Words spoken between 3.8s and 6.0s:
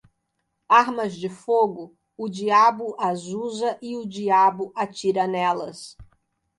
e o diabo atira nelas.